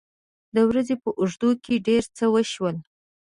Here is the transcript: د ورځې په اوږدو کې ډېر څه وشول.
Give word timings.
د 0.55 0.57
ورځې 0.69 0.95
په 1.03 1.09
اوږدو 1.19 1.49
کې 1.63 1.83
ډېر 1.87 2.03
څه 2.17 2.25
وشول. 2.33 2.75